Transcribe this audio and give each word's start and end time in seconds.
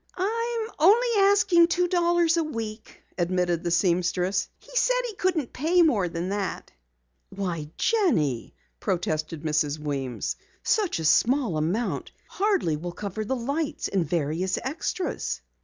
"I 0.17 0.67
am 0.81 1.29
asking 1.31 1.59
only 1.59 1.67
two 1.67 1.87
dollars 1.87 2.35
a 2.35 2.43
week," 2.43 3.03
admitted 3.19 3.63
the 3.63 3.69
seamstress. 3.69 4.49
"He 4.57 4.75
said 4.75 4.95
he 5.05 5.13
couldn't 5.13 5.53
pay 5.53 5.83
more 5.83 6.09
than 6.09 6.29
that." 6.29 6.71
"Why, 7.29 7.69
Jenny," 7.77 8.55
protested 8.79 9.43
Mrs. 9.43 9.77
Weems, 9.77 10.37
"such 10.63 10.97
a 10.97 11.05
small 11.05 11.55
amount 11.55 12.13
hardly 12.27 12.77
will 12.77 12.93
cover 12.93 13.23
the 13.23 13.35
lights 13.35 13.87
and 13.89 14.03
various 14.03 14.57
extras." 14.63 15.39